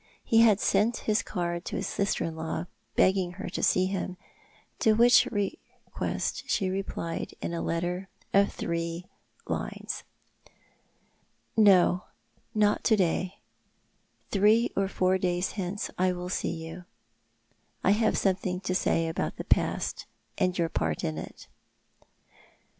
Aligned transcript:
He 0.23 0.43
sent 0.55 0.97
his 1.05 1.21
card 1.21 1.63
to 1.65 1.75
his 1.75 1.85
sister 1.85 2.23
in 2.23 2.35
law, 2.35 2.65
begging 2.95 3.33
her 3.33 3.47
to 3.49 3.61
see 3.61 3.85
him, 3.85 4.17
to 4.79 4.93
which 4.93 5.27
request 5.27 6.49
she 6.49 6.71
replied 6.71 7.35
in 7.39 7.53
a 7.53 7.61
letter 7.61 8.09
of 8.33 8.51
three 8.51 9.05
lines." 9.45 10.01
No; 11.55 12.05
not 12.55 12.83
to 12.85 12.95
day. 12.95 13.37
Three 14.31 14.71
or 14.75 14.87
four 14.87 15.19
days 15.19 15.51
hence 15.51 15.91
I 15.99 16.13
will 16.13 16.29
see 16.29 16.49
you. 16.65 16.85
I 17.83 17.91
have 17.91 18.17
something 18.17 18.59
to 18.61 18.73
say 18.73 19.07
about 19.07 19.35
the 19.35 19.43
past, 19.43 20.07
and 20.35 20.57
your 20.57 20.69
part 20.69 21.03
in 21.03 21.19
it." 21.19 21.45